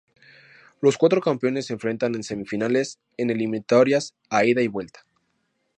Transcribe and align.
Los 0.81 0.97
cuatro 0.97 1.21
campeones 1.21 1.67
se 1.67 1.73
enfrentan 1.73 2.15
en 2.15 2.23
semifinales 2.23 2.99
en 3.17 3.29
eliminatorias 3.29 4.15
a 4.31 4.43
ida 4.45 4.63
y 4.63 4.67
vuelta. 4.67 5.01